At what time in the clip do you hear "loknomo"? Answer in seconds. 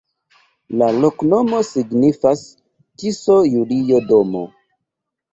1.01-1.59